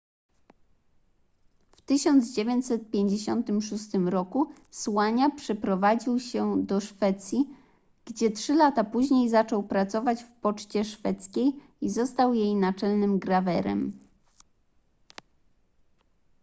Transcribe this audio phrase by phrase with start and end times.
[1.71, 4.15] w 1956 r
[4.71, 7.45] słania przeprowadził się do szwecji
[8.05, 11.51] gdzie trzy lata później zaczął pracować w poczcie szwedzkiej
[11.81, 13.99] i został jej naczelnym grawerem